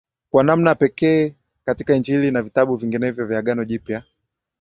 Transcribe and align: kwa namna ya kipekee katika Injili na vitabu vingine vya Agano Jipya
kwa 0.31 0.43
namna 0.43 0.69
ya 0.69 0.75
kipekee 0.75 1.35
katika 1.65 1.95
Injili 1.95 2.31
na 2.31 2.41
vitabu 2.41 2.75
vingine 2.75 3.11
vya 3.11 3.39
Agano 3.39 3.65
Jipya 3.65 4.03